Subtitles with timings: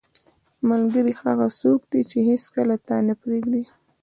[0.69, 3.63] •ملګری هغه څوک دی چې هیڅکله تا نه پرېږدي.